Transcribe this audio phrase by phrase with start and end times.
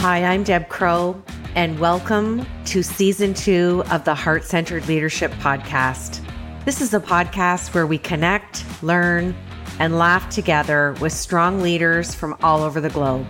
[0.00, 1.22] Hi, I'm Deb Crowe,
[1.54, 6.24] and welcome to season two of the Heart Centered Leadership Podcast.
[6.64, 9.36] This is a podcast where we connect, learn,
[9.78, 13.26] and laugh together with strong leaders from all over the globe.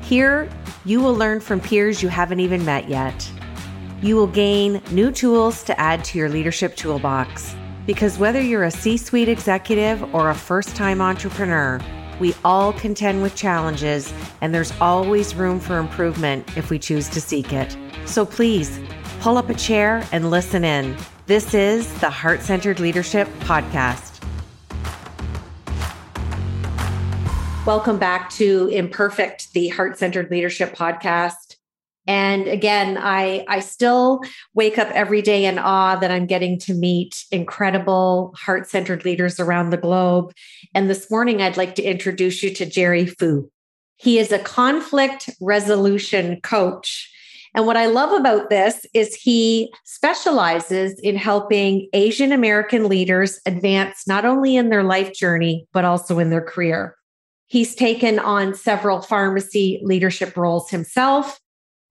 [0.00, 0.48] Here,
[0.86, 3.30] you will learn from peers you haven't even met yet.
[4.00, 7.54] You will gain new tools to add to your leadership toolbox.
[7.84, 11.78] Because whether you're a C suite executive or a first time entrepreneur,
[12.18, 17.20] we all contend with challenges, and there's always room for improvement if we choose to
[17.20, 17.76] seek it.
[18.04, 18.80] So please
[19.20, 20.96] pull up a chair and listen in.
[21.26, 24.12] This is the Heart Centered Leadership Podcast.
[27.66, 31.45] Welcome back to Imperfect, the Heart Centered Leadership Podcast.
[32.06, 34.20] And again, I, I still
[34.54, 39.40] wake up every day in awe that I'm getting to meet incredible heart centered leaders
[39.40, 40.32] around the globe.
[40.74, 43.50] And this morning, I'd like to introduce you to Jerry Fu.
[43.96, 47.10] He is a conflict resolution coach.
[47.54, 54.06] And what I love about this is he specializes in helping Asian American leaders advance
[54.06, 56.94] not only in their life journey, but also in their career.
[57.46, 61.40] He's taken on several pharmacy leadership roles himself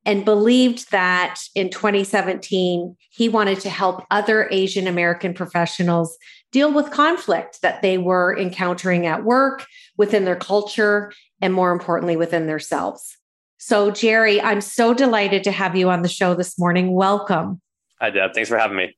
[0.05, 6.17] and believed that in 2017, he wanted to help other Asian American professionals
[6.51, 9.65] deal with conflict that they were encountering at work,
[9.97, 11.11] within their culture,
[11.41, 13.17] and more importantly, within themselves.
[13.57, 16.93] So, Jerry, I'm so delighted to have you on the show this morning.
[16.93, 17.61] Welcome.
[17.99, 18.33] Hi, Deb.
[18.33, 18.95] Thanks for having me.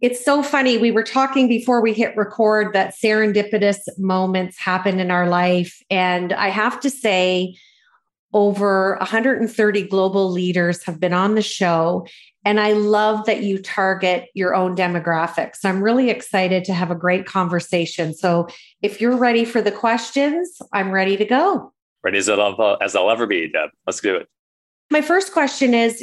[0.00, 0.78] It's so funny.
[0.78, 5.78] We were talking before we hit record that serendipitous moments happen in our life.
[5.90, 7.54] And I have to say,
[8.32, 12.06] over 130 global leaders have been on the show.
[12.44, 15.64] And I love that you target your own demographics.
[15.64, 18.14] I'm really excited to have a great conversation.
[18.14, 18.48] So
[18.82, 21.72] if you're ready for the questions, I'm ready to go.
[22.02, 23.70] Ready as I'll, as I'll ever be, Deb.
[23.86, 24.28] Let's do it.
[24.90, 26.02] My first question is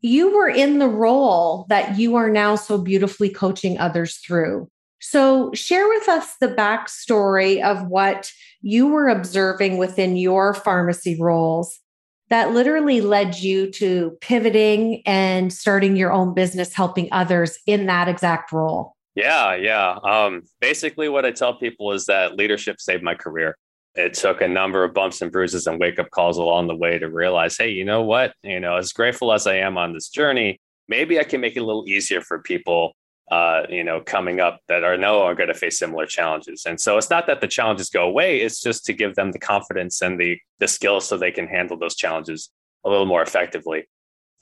[0.00, 4.70] You were in the role that you are now so beautifully coaching others through.
[5.00, 8.30] So, share with us the backstory of what
[8.62, 11.80] you were observing within your pharmacy roles
[12.28, 18.08] that literally led you to pivoting and starting your own business, helping others in that
[18.08, 18.96] exact role.
[19.14, 19.98] Yeah, yeah.
[20.02, 23.56] Um, basically, what I tell people is that leadership saved my career.
[23.94, 26.98] It took a number of bumps and bruises and wake up calls along the way
[26.98, 28.34] to realize, hey, you know what?
[28.42, 31.60] You know, as grateful as I am on this journey, maybe I can make it
[31.60, 32.92] a little easier for people
[33.30, 36.64] uh, you know, coming up that are no are going to face similar challenges.
[36.66, 39.38] And so it's not that the challenges go away; it's just to give them the
[39.38, 42.50] confidence and the the skills so they can handle those challenges
[42.84, 43.88] a little more effectively.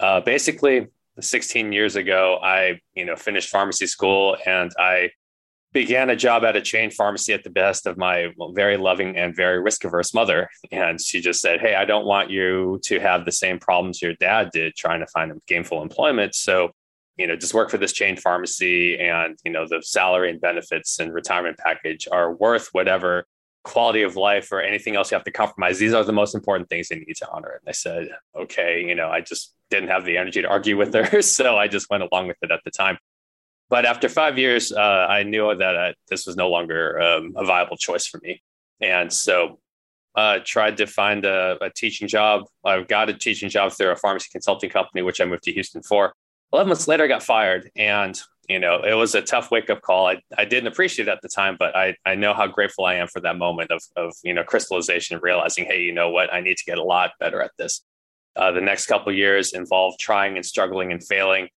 [0.01, 0.89] Uh, basically,
[1.21, 5.11] 16 years ago, I you know finished pharmacy school and I
[5.75, 9.35] began a job at a chain pharmacy at the best of my very loving and
[9.35, 10.49] very risk averse mother.
[10.71, 14.15] And she just said, Hey, I don't want you to have the same problems your
[14.15, 16.37] dad did trying to find gainful employment.
[16.37, 16.71] So
[17.17, 20.99] you know just work for this chain pharmacy and you know the salary and benefits
[20.99, 23.27] and retirement package are worth whatever
[23.63, 25.79] quality of life or anything else you have to compromise.
[25.79, 27.61] These are the most important things they need to honor.
[27.61, 30.93] And i said okay you know i just didn't have the energy to argue with
[30.95, 32.99] her so i just went along with it at the time.
[33.71, 37.45] But after five years uh, i knew that uh, this was no longer um, a
[37.45, 38.43] viable choice for me.
[38.81, 39.61] And so
[40.17, 42.45] uh, tried to find a, a teaching job.
[42.65, 45.83] I got a teaching job through a pharmacy consulting company which i moved to houston
[45.83, 46.13] for
[46.55, 47.69] 11 months later, I got fired.
[47.75, 50.07] And, you know, it was a tough wake up call.
[50.07, 52.95] I, I didn't appreciate it at the time, but I, I know how grateful I
[52.95, 56.41] am for that moment of, of, you know, crystallization, realizing, hey, you know what, I
[56.41, 57.83] need to get a lot better at this.
[58.37, 61.49] Uh, the next couple years involved trying and struggling and failing.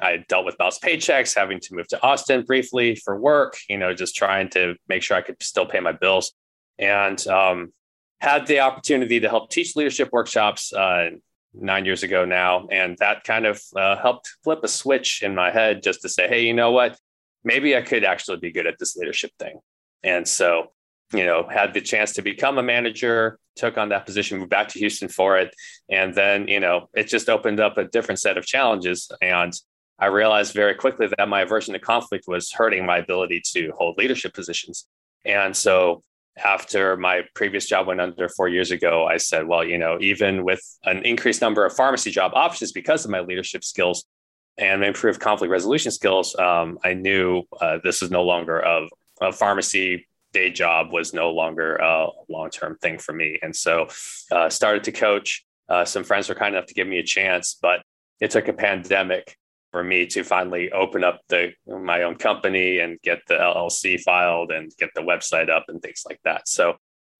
[0.00, 3.92] I dealt with mouse paychecks, having to move to Austin briefly for work, you know,
[3.92, 6.32] just trying to make sure I could still pay my bills.
[6.78, 7.72] And um,
[8.20, 11.10] had the opportunity to help teach leadership workshops uh,
[11.60, 12.66] nine years ago now.
[12.70, 16.28] And that kind of uh, helped flip a switch in my head just to say,
[16.28, 16.98] hey, you know what?
[17.44, 19.60] Maybe I could actually be good at this leadership thing.
[20.02, 20.72] And so,
[21.12, 24.68] you know, had the chance to become a manager, took on that position, moved back
[24.68, 25.54] to Houston for it.
[25.88, 29.10] And then, you know, it just opened up a different set of challenges.
[29.22, 29.52] And
[29.98, 33.98] I realized very quickly that my aversion to conflict was hurting my ability to hold
[33.98, 34.86] leadership positions.
[35.24, 36.02] And so
[36.44, 40.44] after my previous job went under four years ago, I said, well, you know, even
[40.44, 44.04] with an increased number of pharmacy job options because of my leadership skills
[44.56, 48.86] and improved conflict resolution skills, um, I knew uh, this is no longer a,
[49.20, 53.38] a, pharmacy day job was no longer a long term thing for me.
[53.42, 53.88] And so
[54.30, 55.44] uh, started to coach.
[55.68, 57.82] Uh, some friends were kind enough to give me a chance, but
[58.20, 59.36] it took a pandemic
[59.78, 64.50] for me to finally open up the my own company and get the LLC filed
[64.50, 66.48] and get the website up and things like that.
[66.48, 66.74] So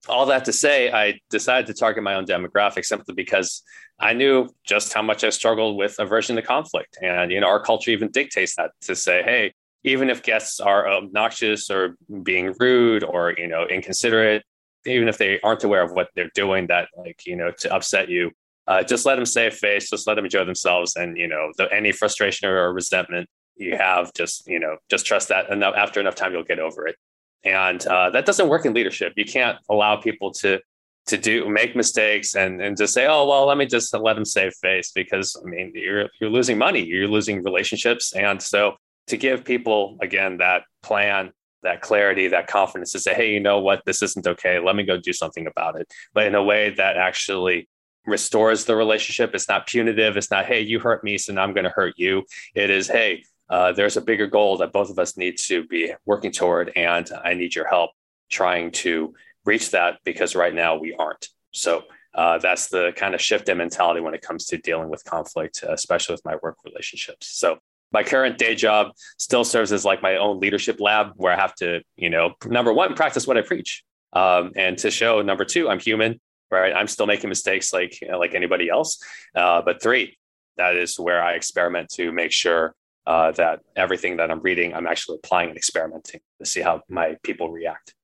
[0.08, 3.62] all that to say, I decided to target my own demographic simply because
[4.00, 6.98] I knew just how much I struggled with aversion to conflict.
[7.00, 9.52] And, you know, our culture even dictates that to say, hey,
[9.84, 11.94] even if guests are obnoxious or
[12.24, 14.42] being rude or, you know, inconsiderate,
[14.84, 18.08] even if they aren't aware of what they're doing that, like, you know, to upset
[18.08, 18.32] you,
[18.68, 20.94] uh, just let them save face, just let them enjoy themselves.
[20.94, 25.28] And, you know, the, any frustration or resentment you have, just, you know, just trust
[25.30, 25.50] that.
[25.50, 26.96] And after enough time, you'll get over it.
[27.44, 29.14] And uh, that doesn't work in leadership.
[29.16, 30.60] You can't allow people to
[31.06, 34.26] to do make mistakes and and just say, oh well, let me just let them
[34.26, 38.76] save face because I mean you're you're losing money, you're losing relationships, and so
[39.06, 41.32] to give people again that plan,
[41.62, 44.58] that clarity, that confidence to say, hey, you know what, this isn't okay.
[44.58, 47.68] Let me go do something about it, but in a way that actually
[48.08, 49.34] restores the relationship.
[49.34, 50.16] It's not punitive.
[50.16, 52.24] It's not, hey, you hurt me, so now I'm going to hurt you.
[52.54, 55.92] It is, hey, uh, there's a bigger goal that both of us need to be
[56.04, 57.90] working toward, and I need your help
[58.28, 59.14] trying to
[59.44, 61.28] reach that because right now we aren't.
[61.52, 61.84] So
[62.14, 65.64] uh, that's the kind of shift in mentality when it comes to dealing with conflict,
[65.66, 67.28] especially with my work relationships.
[67.28, 67.58] So
[67.90, 71.54] my current day job still serves as like my own leadership lab where I have
[71.56, 73.82] to, you know, number one, practice what I preach.
[74.12, 76.20] Um, and to show number two, I'm human,
[76.50, 76.72] right?
[76.74, 78.98] I'm still making mistakes like, you know, like anybody else.
[79.34, 80.16] Uh, but three,
[80.56, 82.74] that is where I experiment to make sure
[83.06, 87.16] uh, that everything that I'm reading, I'm actually applying and experimenting to see how my
[87.22, 87.94] people react.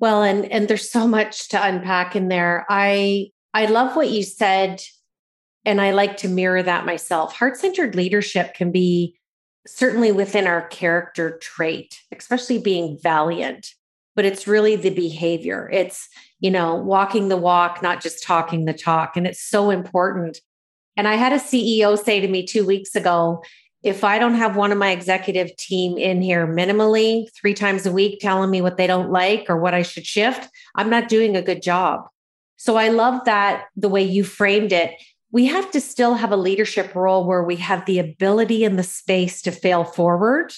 [0.00, 2.66] Well, and and there's so much to unpack in there.
[2.68, 4.82] I I love what you said,
[5.64, 7.36] and I like to mirror that myself.
[7.36, 9.16] Heart centered leadership can be
[9.66, 13.68] certainly within our character trait, especially being valiant.
[14.14, 15.68] But it's really the behavior.
[15.72, 16.08] It's
[16.40, 20.40] you know walking the walk, not just talking the talk, and it's so important.
[20.96, 23.42] And I had a CEO say to me two weeks ago,
[23.84, 27.92] if I don't have one of my executive team in here minimally three times a
[27.92, 31.36] week telling me what they don't like or what I should shift, I'm not doing
[31.36, 32.06] a good job.
[32.56, 34.94] So I love that the way you framed it.
[35.32, 38.82] We have to still have a leadership role where we have the ability and the
[38.82, 40.54] space to fail forward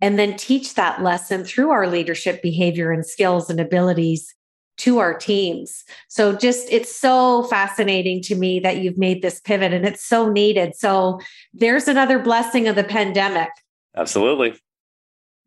[0.00, 4.34] and then teach that lesson through our leadership behavior and skills and abilities
[4.78, 5.84] to our teams.
[6.08, 10.30] So just it's so fascinating to me that you've made this pivot and it's so
[10.30, 10.76] needed.
[10.76, 11.20] So
[11.52, 13.50] there's another blessing of the pandemic.
[13.96, 14.54] Absolutely.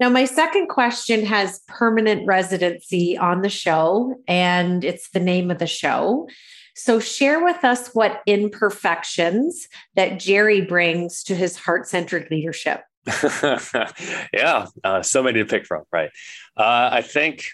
[0.02, 5.60] Now, my second question has permanent residency on the show, and it's the name of
[5.60, 6.28] the show.
[6.76, 12.82] So, share with us what imperfections that Jerry brings to his heart centered leadership.
[14.34, 16.10] yeah, uh, so many to pick from, right?
[16.56, 17.46] Uh, I think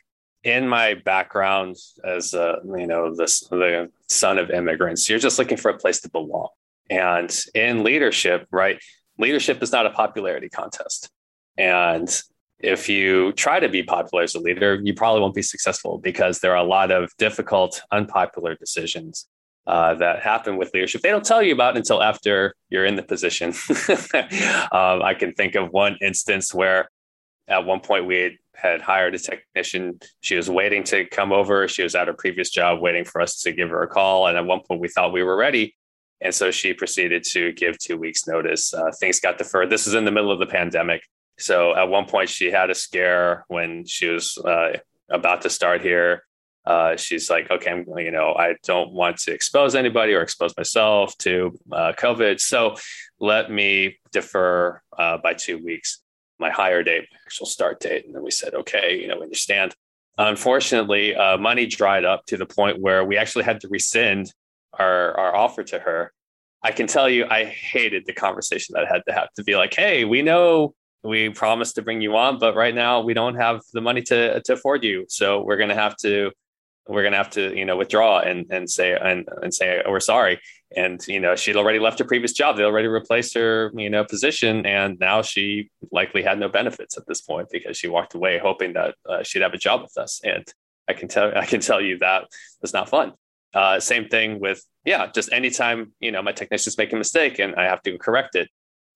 [0.44, 5.70] in my background as you know the, the son of immigrants you're just looking for
[5.70, 6.48] a place to belong
[6.90, 8.82] and in leadership right
[9.18, 11.10] leadership is not a popularity contest
[11.58, 12.22] and
[12.60, 16.40] if you try to be popular as a leader you probably won't be successful because
[16.40, 19.28] there are a lot of difficult unpopular decisions
[19.68, 23.04] uh, that happen with leadership they don't tell you about until after you're in the
[23.04, 23.50] position
[24.72, 26.90] um, i can think of one instance where
[27.48, 30.00] at one point we had hired a technician.
[30.22, 31.68] She was waiting to come over.
[31.68, 34.28] She was at her previous job waiting for us to give her a call.
[34.28, 35.76] And at one point, we thought we were ready.
[36.20, 38.74] And so she proceeded to give two weeks' notice.
[38.74, 39.70] Uh, things got deferred.
[39.70, 41.02] This is in the middle of the pandemic.
[41.38, 44.74] So at one point, she had a scare when she was uh,
[45.10, 46.24] about to start here.
[46.68, 50.54] Uh, she's like, okay, I'm, you know, I don't want to expose anybody or expose
[50.58, 52.42] myself to uh, COVID.
[52.42, 52.76] So
[53.22, 56.02] let me defer uh, by two weeks
[56.40, 58.06] my hire date, actual start date.
[58.06, 59.74] And then we said, okay, you know, we understand.
[60.18, 64.34] Unfortunately, uh, money dried up to the point where we actually had to rescind
[64.74, 66.12] our, our offer to her.
[66.62, 69.56] I can tell you, I hated the conversation that I had to have to be
[69.56, 73.36] like, hey, we know we promised to bring you on, but right now we don't
[73.36, 75.06] have the money to, to afford you.
[75.08, 76.32] So we're going to have to
[76.88, 80.00] we're gonna have to you know withdraw and and say and and say oh, we're
[80.00, 80.40] sorry.
[80.76, 82.58] And you know she'd already left her previous job.
[82.58, 87.08] They already replaced her you know position and now she likely had no benefits at
[87.08, 90.22] this point because she walked away hoping that uh, she'd have a job with us.
[90.24, 90.46] And
[90.90, 92.26] i can tell i can tell you that
[92.62, 93.14] was not fun.
[93.54, 97.56] Uh, same thing with yeah just anytime you know my technicians make a mistake and
[97.56, 98.50] i have to correct it.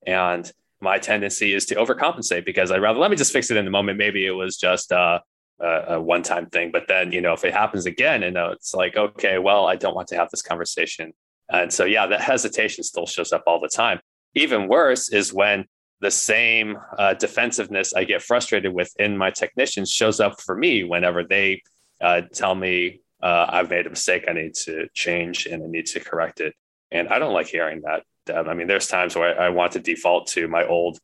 [0.05, 3.65] And my tendency is to overcompensate because I'd rather let me just fix it in
[3.65, 3.97] the moment.
[3.97, 5.19] Maybe it was just uh,
[5.61, 6.71] a, one time thing.
[6.71, 9.95] But then, you know, if it happens again, and it's like, okay, well, I don't
[9.95, 11.13] want to have this conversation.
[11.49, 13.99] And so, yeah, that hesitation still shows up all the time.
[14.35, 15.65] Even worse is when
[15.99, 20.83] the same uh, defensiveness I get frustrated with in my technicians shows up for me
[20.83, 21.61] whenever they
[22.01, 25.85] uh, tell me uh, I've made a mistake, I need to change and I need
[25.87, 26.55] to correct it.
[26.89, 28.03] And I don't like hearing that.
[28.35, 30.99] I mean, there's times where I want to default to my old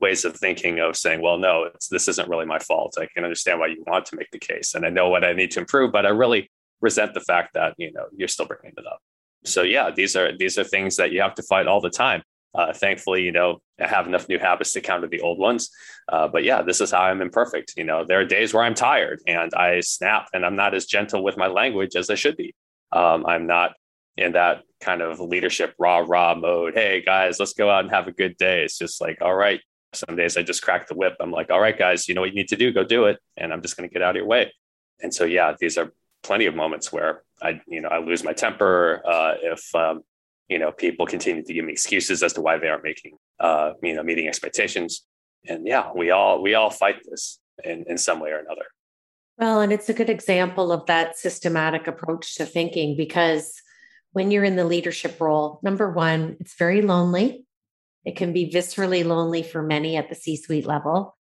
[0.00, 2.96] ways of thinking of saying, well, no, this isn't really my fault.
[2.98, 5.32] I can understand why you want to make the case, and I know what I
[5.32, 8.74] need to improve, but I really resent the fact that you know you're still bringing
[8.76, 9.00] it up.
[9.44, 12.22] So yeah, these are these are things that you have to fight all the time.
[12.54, 15.70] Uh, thankfully, you know, I have enough new habits to counter the old ones.
[16.08, 17.74] Uh, but yeah, this is how I'm imperfect.
[17.76, 20.86] You know, there are days where I'm tired and I snap and I'm not as
[20.86, 22.54] gentle with my language as I should be.
[22.92, 23.72] Um, I'm not
[24.16, 26.74] in that kind of leadership rah rah mode.
[26.74, 28.62] Hey guys, let's go out and have a good day.
[28.62, 29.60] It's just like, all right.
[29.96, 31.14] Some days I just crack the whip.
[31.20, 33.18] I'm like, all right, guys, you know what you need to do, go do it.
[33.36, 34.52] And I'm just going to get out of your way.
[35.00, 38.32] And so, yeah, these are plenty of moments where I, you know, I lose my
[38.32, 39.02] temper.
[39.06, 40.02] Uh, if, um,
[40.48, 43.72] you know, people continue to give me excuses as to why they aren't making, uh,
[43.82, 45.04] you know, meeting expectations.
[45.46, 48.64] And yeah, we all, we all fight this in, in some way or another.
[49.38, 53.60] Well, and it's a good example of that systematic approach to thinking because
[54.12, 57.43] when you're in the leadership role, number one, it's very lonely.
[58.04, 61.16] It can be viscerally lonely for many at the C suite level.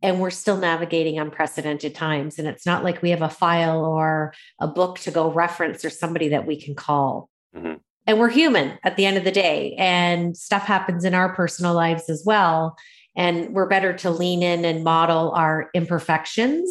[0.00, 2.38] And we're still navigating unprecedented times.
[2.38, 5.90] And it's not like we have a file or a book to go reference or
[5.90, 7.28] somebody that we can call.
[7.56, 7.74] Mm-hmm.
[8.06, 9.74] And we're human at the end of the day.
[9.76, 12.76] And stuff happens in our personal lives as well.
[13.16, 16.70] And we're better to lean in and model our imperfections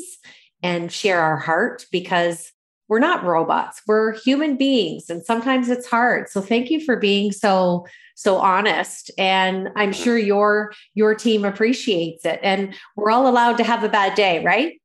[0.63, 2.51] and share our heart because
[2.87, 7.31] we're not robots we're human beings and sometimes it's hard so thank you for being
[7.31, 7.85] so
[8.17, 10.03] so honest and i'm mm-hmm.
[10.03, 14.43] sure your your team appreciates it and we're all allowed to have a bad day
[14.43, 14.81] right?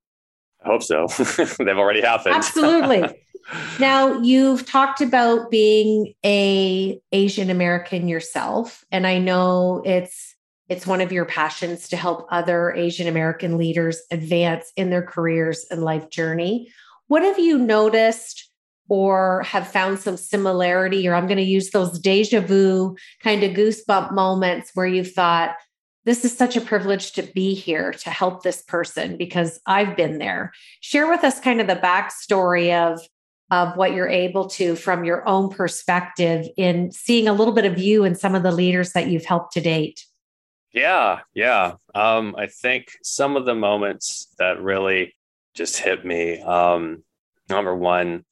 [0.63, 1.09] I hope so.
[1.59, 2.37] They've already happened.
[2.37, 3.05] Absolutely.
[3.81, 10.37] Now you've talked about being a asian american yourself and i know it's
[10.69, 15.67] it's one of your passions to help other asian american leaders advance in their careers
[15.73, 16.73] and life journey.
[17.09, 18.49] What have you noticed
[18.89, 23.53] or have found some similarity, or I'm going to use those deja vu kind of
[23.53, 25.55] goosebump moments where you've thought,
[26.05, 30.19] this is such a privilege to be here to help this person because I've been
[30.19, 30.53] there.
[30.81, 33.01] Share with us kind of the backstory of
[33.51, 37.79] of what you're able to from your own perspective in seeing a little bit of
[37.79, 40.07] you and some of the leaders that you've helped to date.
[40.73, 41.75] Yeah, yeah.
[41.95, 45.15] Um, I think some of the moments that really
[45.55, 46.41] just hit me.
[46.41, 47.05] Um,
[47.51, 48.25] number one,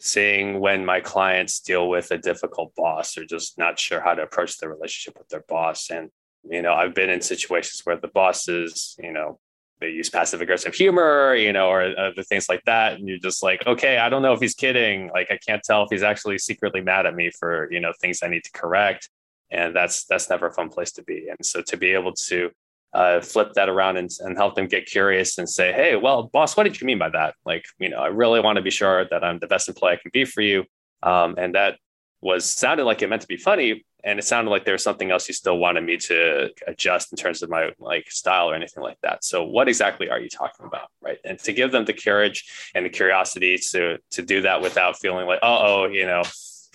[0.00, 4.22] seeing when my clients deal with a difficult boss or just not sure how to
[4.22, 5.90] approach the relationship with their boss.
[5.90, 6.10] And,
[6.48, 9.38] you know, I've been in situations where the bosses, you know,
[9.80, 12.94] they use passive aggressive humor, you know, or other things like that.
[12.94, 15.10] And you're just like, okay, I don't know if he's kidding.
[15.12, 18.20] Like, I can't tell if he's actually secretly mad at me for, you know, things
[18.22, 19.08] I need to correct.
[19.50, 21.28] And that's, that's never a fun place to be.
[21.28, 22.50] And so to be able to
[22.92, 26.56] uh, flip that around and, and help them get curious and say, hey, well, boss,
[26.56, 27.34] what did you mean by that?
[27.44, 29.96] Like, you know, I really want to be sure that I'm the best employee I
[29.96, 30.64] can be for you.
[31.02, 31.78] Um, and that
[32.20, 33.84] was sounded like it meant to be funny.
[34.04, 37.16] And it sounded like there was something else you still wanted me to adjust in
[37.16, 39.24] terms of my like style or anything like that.
[39.24, 40.88] So what exactly are you talking about?
[41.02, 41.18] Right.
[41.24, 45.26] And to give them the courage and the curiosity to to do that without feeling
[45.26, 46.22] like, oh, you know,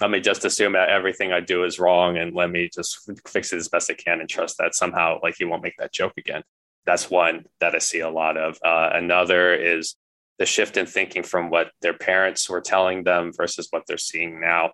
[0.02, 3.54] let me just assume that everything I do is wrong and let me just fix
[3.54, 6.14] it as best I can and trust that somehow like he won't make that joke
[6.18, 6.44] again.
[6.86, 8.58] That's one that I see a lot of.
[8.64, 9.96] Uh, another is
[10.40, 14.42] the shift in thinking from what their parents were telling them versus what they're seeing
[14.42, 14.72] now.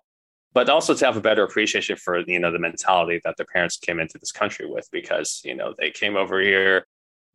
[0.52, 3.76] But also to have a better appreciation for you know the mentality that their parents
[3.76, 6.86] came into this country with, because you know they came over here.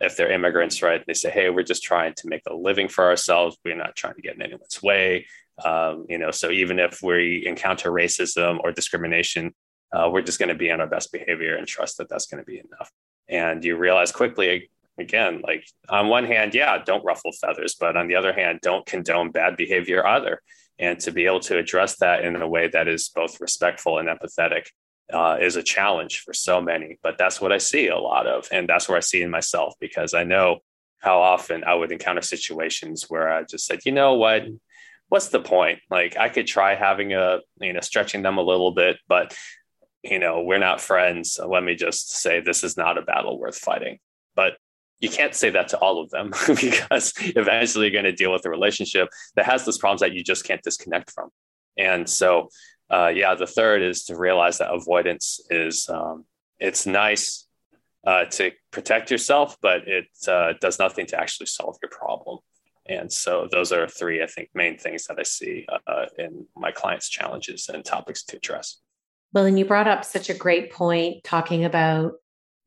[0.01, 1.01] If they're immigrants, right?
[1.07, 3.57] They say, "Hey, we're just trying to make a living for ourselves.
[3.63, 5.27] We're not trying to get in anyone's way."
[5.63, 9.53] Um, you know, so even if we encounter racism or discrimination,
[9.93, 12.43] uh, we're just going to be on our best behavior and trust that that's going
[12.43, 12.91] to be enough.
[13.29, 18.07] And you realize quickly, again, like on one hand, yeah, don't ruffle feathers, but on
[18.07, 20.41] the other hand, don't condone bad behavior either.
[20.77, 24.09] And to be able to address that in a way that is both respectful and
[24.09, 24.65] empathetic
[25.13, 26.99] uh, is a challenge for so many.
[27.01, 28.47] But that's what I see a lot of.
[28.51, 30.59] And that's where I see in myself because I know
[30.99, 34.43] how often I would encounter situations where I just said, you know what,
[35.09, 35.79] what's the point?
[35.89, 39.35] Like I could try having a, you know, stretching them a little bit, but
[40.03, 41.33] you know, we're not friends.
[41.33, 43.99] So let me just say this is not a battle worth fighting.
[44.35, 44.53] But
[44.99, 48.45] you can't say that to all of them because eventually you're going to deal with
[48.45, 51.29] a relationship that has those problems that you just can't disconnect from.
[51.77, 52.49] And so,
[52.89, 56.25] uh, yeah, the third is to realize that avoidance is um,
[56.59, 57.47] it's nice
[58.05, 62.39] uh, to protect yourself, but it uh, does nothing to actually solve your problem.
[62.87, 66.71] And so those are three, I think, main things that I see uh, in my
[66.71, 68.77] clients' challenges and topics to address.
[69.33, 72.13] Well, and you brought up such a great point talking about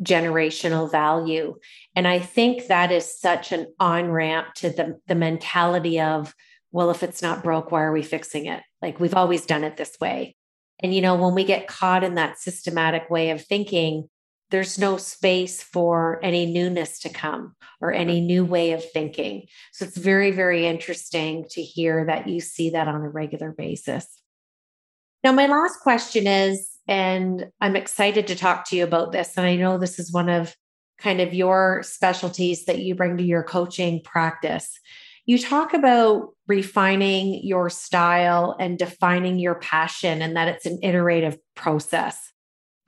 [0.03, 1.57] generational value.
[1.97, 6.35] And I think that is such an on ramp to the, the mentality of,
[6.71, 8.63] well, if it's not broke, why are we fixing it?
[8.83, 10.37] Like we've always done it this way.
[10.81, 14.09] And, you know, when we get caught in that systematic way of thinking,
[14.51, 19.47] there's no space for any newness to come or any new way of thinking.
[19.73, 24.07] So it's very, very interesting to hear that you see that on a regular basis.
[25.23, 29.37] Now, my last question is, and I'm excited to talk to you about this.
[29.37, 30.55] And I know this is one of
[30.99, 34.81] kind of your specialties that you bring to your coaching practice.
[35.27, 41.37] You talk about refining your style and defining your passion, and that it's an iterative
[41.55, 42.33] process.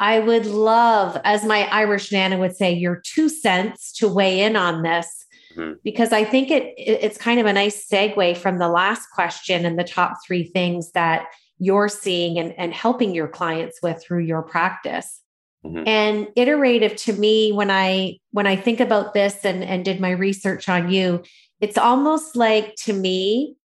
[0.01, 4.57] I would love, as my Irish Nana would say, your two cents to weigh in
[4.57, 5.75] on this, mm-hmm.
[5.85, 9.79] because I think it it's kind of a nice segue from the last question and
[9.79, 11.27] the top three things that
[11.59, 15.21] you're seeing and, and helping your clients with through your practice.
[15.67, 15.87] Mm-hmm.
[15.87, 20.13] And iterative to me, when I when I think about this and, and did my
[20.13, 21.23] research on you,
[21.61, 23.57] it's almost like to me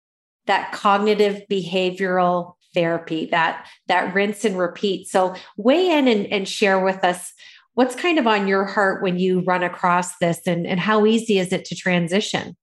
[0.47, 5.07] that cognitive behavioral therapy, that that rinse and repeat.
[5.07, 7.33] So weigh in and, and share with us
[7.73, 11.39] what's kind of on your heart when you run across this and, and how easy
[11.39, 12.55] is it to transition?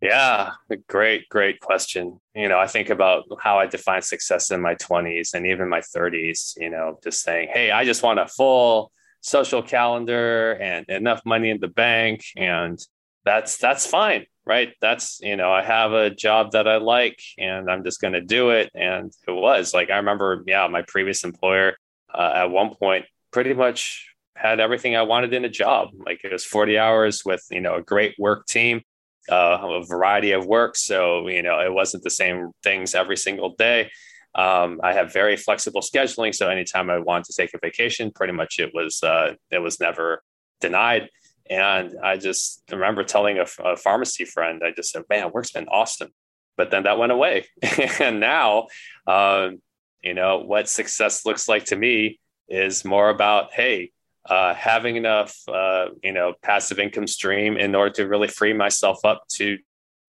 [0.00, 0.50] Yeah,
[0.88, 2.20] great, great question.
[2.34, 5.80] You know, I think about how I define success in my 20s and even my
[5.80, 8.90] 30s, you know, just saying, hey, I just want a full
[9.20, 12.24] social calendar and enough money in the bank.
[12.36, 12.84] And
[13.24, 14.74] that's that's fine right?
[14.80, 18.20] That's you know i have a job that i like and i'm just going to
[18.20, 18.70] do it.
[18.74, 21.76] And it was like i remember yeah my previous employer
[22.12, 25.90] uh, at one point pretty much had everything i wanted in a job.
[25.94, 28.82] Like it was 40 hours with you know a great work team
[29.30, 30.76] uh, a variety of work.
[30.76, 33.90] So you know it wasn't the same things every single day.
[34.34, 38.32] Um, I have very flexible scheduling, so anytime I wanted to take a vacation, pretty
[38.32, 40.22] much it was uh, it was never
[40.60, 41.08] denied.
[41.48, 45.68] And I just remember telling a, a pharmacy friend, I just said, man, work's been
[45.68, 46.10] awesome.
[46.56, 47.46] But then that went away.
[48.00, 48.68] and now,
[49.06, 49.60] um,
[50.02, 53.90] you know, what success looks like to me is more about, hey,
[54.28, 59.04] uh, having enough, uh, you know, passive income stream in order to really free myself
[59.04, 59.58] up to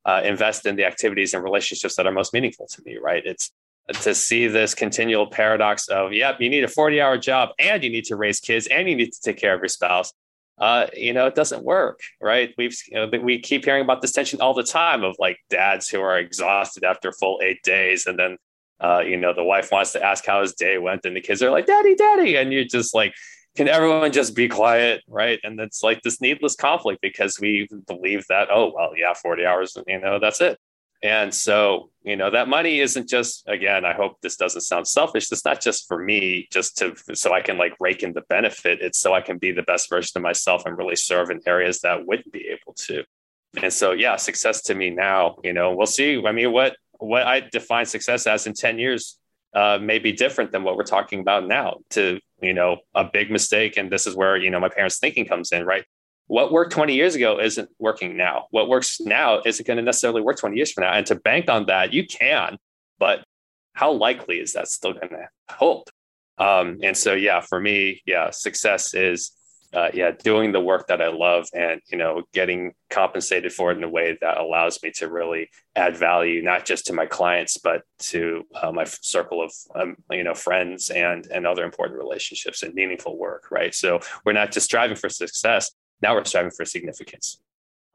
[0.05, 3.23] uh, invest in the activities and relationships that are most meaningful to me, right?
[3.25, 3.51] It's
[4.01, 7.89] to see this continual paradox of, yep, you need a 40 hour job and you
[7.89, 10.13] need to raise kids and you need to take care of your spouse
[10.59, 12.53] uh, you know, it doesn't work, right?
[12.57, 15.89] We've you know, we keep hearing about this tension all the time of like dads
[15.89, 18.37] who are exhausted after full eight days, and then
[18.79, 21.41] uh, you know the wife wants to ask how his day went, and the kids
[21.41, 23.13] are like, "Daddy, daddy," and you're just like,
[23.55, 25.39] "Can everyone just be quiet?" Right?
[25.43, 29.75] And it's like this needless conflict because we believe that, oh well, yeah, forty hours,
[29.87, 30.59] you know, that's it.
[31.03, 35.29] And so, you know, that money isn't just, again, I hope this doesn't sound selfish.
[35.33, 38.79] It's not just for me, just to, so I can like rake in the benefit.
[38.81, 41.81] It's so I can be the best version of myself and really serve in areas
[41.81, 43.03] that wouldn't be able to.
[43.61, 46.23] And so, yeah, success to me now, you know, we'll see.
[46.25, 49.19] I mean, what, what I define success as in 10 years
[49.53, 53.29] uh, may be different than what we're talking about now to, you know, a big
[53.29, 53.75] mistake.
[53.75, 55.83] And this is where, you know, my parents' thinking comes in, right?
[56.27, 58.45] What worked 20 years ago isn't working now.
[58.51, 60.93] What works now isn't going to necessarily work 20 years from now.
[60.93, 62.57] And to bank on that, you can,
[62.97, 63.23] but
[63.73, 65.89] how likely is that still going to hold?
[66.37, 69.31] Um, and so, yeah, for me, yeah, success is,
[69.73, 73.77] uh, yeah, doing the work that I love and, you know, getting compensated for it
[73.77, 77.57] in a way that allows me to really add value, not just to my clients,
[77.57, 82.61] but to uh, my circle of, um, you know, friends and, and other important relationships
[82.61, 83.49] and meaningful work.
[83.49, 83.73] Right.
[83.73, 85.71] So we're not just striving for success,
[86.03, 87.39] now we're striving for significance.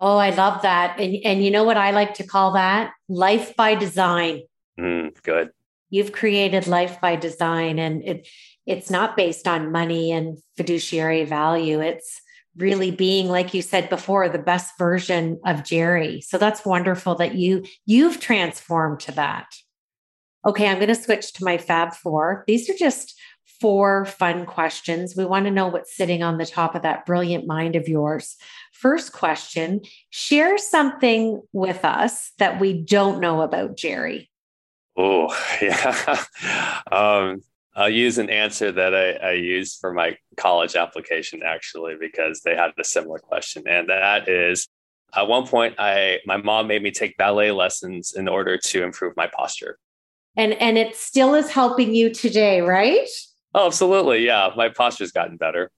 [0.01, 0.99] Oh, I love that.
[0.99, 2.92] And, and you know what I like to call that?
[3.09, 4.42] Life by design.
[4.79, 5.51] Mm, good.
[5.90, 8.29] You've created life by design, and it
[8.66, 11.81] it's not based on money and fiduciary value.
[11.81, 12.21] It's
[12.57, 16.21] really being, like you said before, the best version of Jerry.
[16.21, 19.47] So that's wonderful that you you've transformed to that.
[20.47, 22.44] Okay, I'm going to switch to my Fab Four.
[22.47, 23.18] These are just
[23.61, 25.14] four fun questions.
[25.16, 28.37] We want to know what's sitting on the top of that brilliant mind of yours.
[28.73, 34.31] First question share something with us that we don't know about Jerry.
[34.97, 36.25] Oh, yeah.
[36.90, 37.42] um,
[37.75, 42.57] I'll use an answer that I, I used for my college application actually, because they
[42.57, 43.62] had a similar question.
[43.66, 44.68] And that is
[45.14, 49.16] at one point, I my mom made me take ballet lessons in order to improve
[49.16, 49.79] my posture.
[50.37, 53.09] And and it still is helping you today, right?
[53.54, 54.24] Oh, absolutely.
[54.24, 54.50] Yeah.
[54.56, 55.70] My posture's gotten better.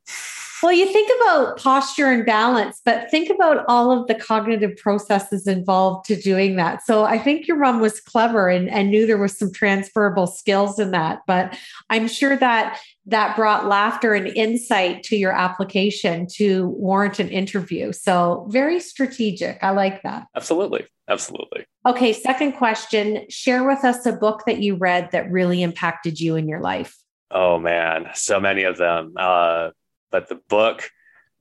[0.63, 5.47] Well, you think about posture and balance, but think about all of the cognitive processes
[5.47, 6.85] involved to doing that.
[6.85, 10.79] So I think your mom was clever and, and knew there was some transferable skills
[10.79, 11.21] in that.
[11.27, 17.31] But I'm sure that that brought laughter and insight to your application to warrant an
[17.31, 17.93] interview.
[17.93, 19.59] So very strategic.
[19.63, 20.27] I like that.
[20.37, 20.87] Absolutely.
[21.09, 21.65] Absolutely.
[21.87, 22.13] Okay.
[22.13, 26.49] Second question Share with us a book that you read that really impacted you in
[26.49, 26.95] your life.
[27.31, 29.15] Oh man, so many of them.
[29.17, 29.71] Uh,
[30.11, 30.91] But the book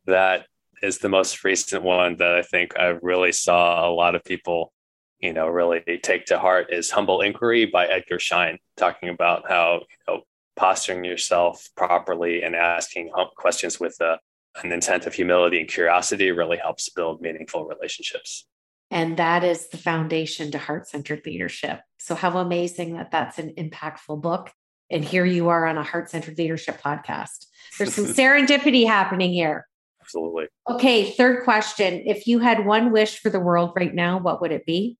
[0.05, 0.45] that
[0.81, 4.71] is the most recent one that I think I really saw a lot of people,
[5.19, 9.81] you know, really take to heart is Humble Inquiry by Edgar Schein, talking about how,
[9.89, 10.21] you know,
[10.55, 14.19] posturing yourself properly and asking questions with a,
[14.63, 18.45] an intent of humility and curiosity really helps build meaningful relationships.
[18.91, 21.81] And that is the foundation to heart centered leadership.
[21.97, 24.51] So, how amazing that that's an impactful book.
[24.91, 27.45] And here you are on a heart centered leadership podcast.
[27.77, 29.67] There's some serendipity happening here.
[30.01, 30.47] Absolutely.
[30.67, 32.03] Okay, third question.
[32.05, 34.97] If you had one wish for the world right now, what would it be?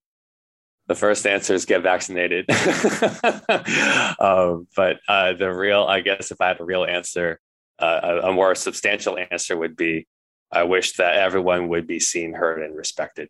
[0.88, 2.50] The first answer is get vaccinated.
[4.20, 7.40] um, but uh, the real, I guess, if I had a real answer,
[7.80, 10.08] uh, a, a more substantial answer would be
[10.52, 13.30] I wish that everyone would be seen, heard, and respected.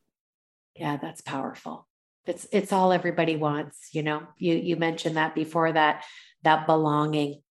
[0.76, 1.88] Yeah, that's powerful.
[2.26, 4.24] It's it's all everybody wants, you know.
[4.38, 6.06] You you mentioned that before that
[6.43, 7.41] that belonging.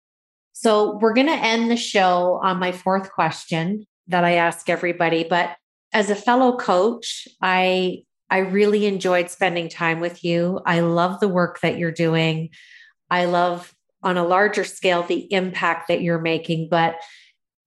[0.53, 5.25] So we're going to end the show on my fourth question that I ask everybody,
[5.25, 5.57] but
[5.93, 10.61] as a fellow coach, I I really enjoyed spending time with you.
[10.67, 12.51] I love the work that you're doing.
[13.11, 16.97] I love on a larger scale the impact that you're making, but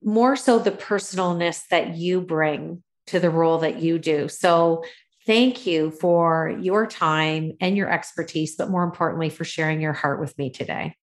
[0.04, 4.28] more so the personalness that you bring to the role that you do.
[4.28, 4.84] So
[5.26, 10.20] Thank you for your time and your expertise, but more importantly, for sharing your heart
[10.20, 10.96] with me today.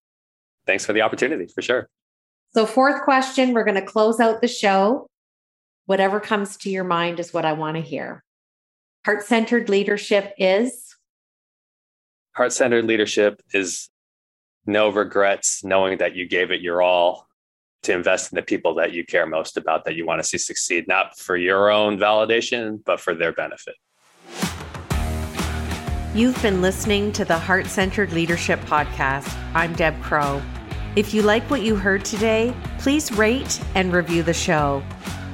[0.68, 1.88] Thanks for the opportunity, for sure.
[2.52, 5.07] So, fourth question, we're going to close out the show.
[5.87, 8.22] Whatever comes to your mind is what I want to hear.
[9.07, 10.94] Heart centered leadership is?
[12.33, 13.88] Heart centered leadership is
[14.66, 17.26] no regrets, knowing that you gave it your all
[17.85, 20.37] to invest in the people that you care most about, that you want to see
[20.37, 23.76] succeed, not for your own validation, but for their benefit.
[26.14, 29.35] You've been listening to the Heart Centered Leadership Podcast.
[29.54, 30.42] I'm Deb Crowe.
[30.98, 34.82] If you like what you heard today, please rate and review the show.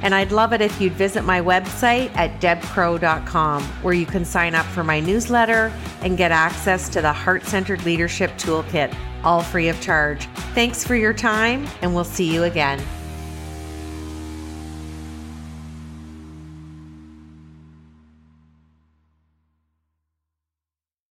[0.03, 4.55] And I'd love it if you'd visit my website at debcrowe.com, where you can sign
[4.55, 5.73] up for my newsletter
[6.03, 10.27] and get access to the Heart Centered Leadership Toolkit, all free of charge.
[10.53, 12.79] Thanks for your time, and we'll see you again.